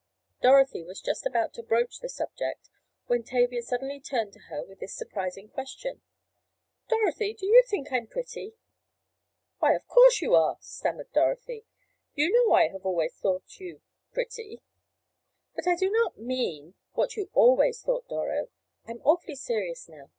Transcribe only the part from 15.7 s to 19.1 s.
do not mean what you always thought, Doro. I am